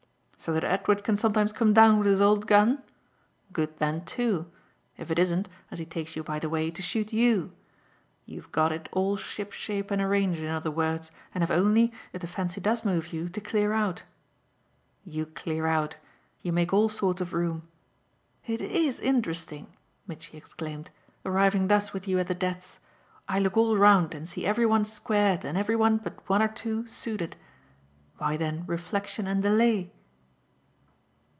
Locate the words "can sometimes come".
1.03-1.71